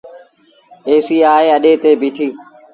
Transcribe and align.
ايسيٚ 0.87 1.25
آئي 1.35 1.47
اَڏي 1.55 1.71
تي 1.81 1.91
بيٚٺيٚ۔ 2.01 2.35